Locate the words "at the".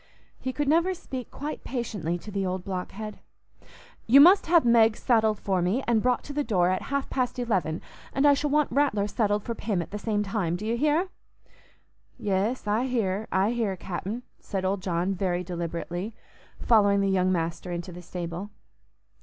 9.79-9.99